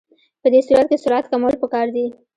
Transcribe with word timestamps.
په 0.41 0.47
دې 0.53 0.59
صورت 0.67 0.87
کې 0.89 0.97
سرعت 1.03 1.25
کمول 1.31 1.55
پکار 1.61 1.87
دي 1.95 2.05